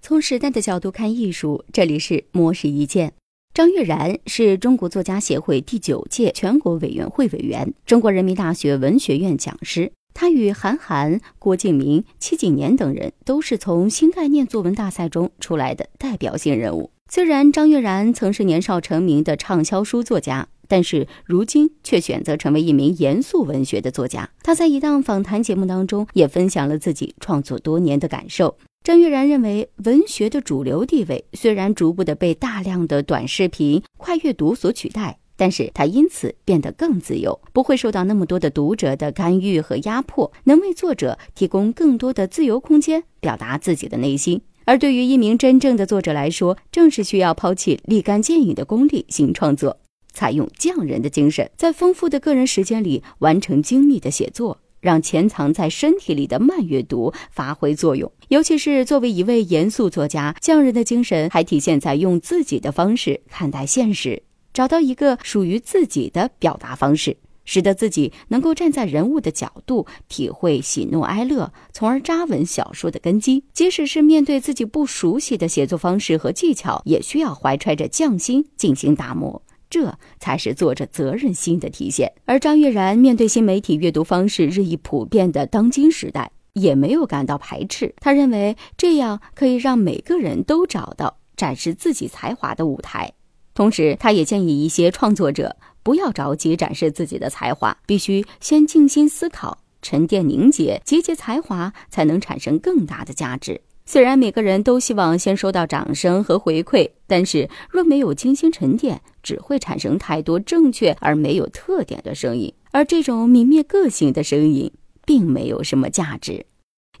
[0.00, 3.14] 从时代的角度看艺术，这里是模式一见。
[3.54, 9.92] 张悦然是中国作家协会第九届全国委员会委员，中国人民大学文学院讲师。
[10.12, 16.90] 他与韩寒、郭敬明、戚景年等人都是从新概念作文大赛中出来的代表性人物。
[17.10, 24.30] 虽然张悦然曾是年少成名的畅销书作家，但是如今却选择成为一名严肃文学的作家。
[24.42, 28.56] 他在一档访谈节目当中也分享了自己创作多年的感受。
[28.84, 44.42] 张悦然认为，文学的主流地位虽然逐步的被大量的短视频、快阅读所取代，但是他因此变得更自由，不会受到那么多的读者的干预和压迫，能为作者提供更多的自由空间，表达自己的内心。
[44.66, 49.78] 而对于一名真正的作者来说，正是需要抛弃立竿见影的功利性创作，
[50.12, 54.58] 采用匠人的精神，在丰富的个人时间里完成精密的写作。
[54.84, 64.22] 让潜藏在身体里的慢阅读发挥作用，尤其是作为一位严肃作家，匠人的精神还体现在用自己的方式看待现实，
[64.52, 73.42] 找到一个属于自己的表达方式，使得自己能够站在人物的角度体会喜怒哀乐，从而扎稳小说的根基。
[73.54, 79.40] 即使是面对自己不熟悉的写作方式和技巧，也需要怀揣着匠心进行打磨。
[79.68, 82.12] 这才是作者责任心的体现。
[82.24, 87.94] 而张悦然面对新媒体阅读方式日益普遍的当今时代，也没有感到排斥。
[88.00, 93.12] 他认为这样可以让每个人都找到展示自己才华的舞台。
[93.54, 103.60] 同时，他也建议一些创作者不要着急展示自己的才华，必须先静心思考、沉淀凝结、集结才华，才能产生更大的价值。
[103.86, 114.72] 虽然每个人都希望先收到掌声和回馈，但是若没有精心沉淀，只会产生太多正确而没有特点的声音，而这种泯灭个性的声音，
[115.04, 116.46] 并没有什么价值。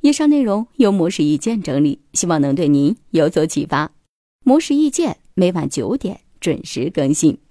[0.02, 3.90] 以上内容由模式意见整理，希望能对您有所启发。
[4.44, 7.38] 模式意见每晚九点准时更新。